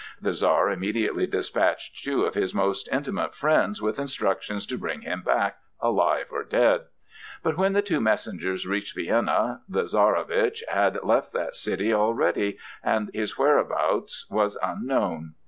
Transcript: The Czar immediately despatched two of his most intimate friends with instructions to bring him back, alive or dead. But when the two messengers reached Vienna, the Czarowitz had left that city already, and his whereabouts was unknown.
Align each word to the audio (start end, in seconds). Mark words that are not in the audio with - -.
The 0.19 0.33
Czar 0.33 0.71
immediately 0.71 1.27
despatched 1.27 2.03
two 2.03 2.25
of 2.25 2.33
his 2.33 2.55
most 2.55 2.89
intimate 2.91 3.35
friends 3.35 3.83
with 3.83 3.99
instructions 3.99 4.65
to 4.65 4.77
bring 4.79 5.01
him 5.01 5.21
back, 5.21 5.59
alive 5.79 6.25
or 6.31 6.43
dead. 6.43 6.85
But 7.43 7.55
when 7.55 7.73
the 7.73 7.83
two 7.83 8.01
messengers 8.01 8.65
reached 8.65 8.95
Vienna, 8.95 9.61
the 9.69 9.83
Czarowitz 9.85 10.63
had 10.67 10.97
left 11.03 11.33
that 11.33 11.53
city 11.55 11.93
already, 11.93 12.57
and 12.83 13.11
his 13.13 13.37
whereabouts 13.37 14.27
was 14.27 14.57
unknown. 14.63 15.35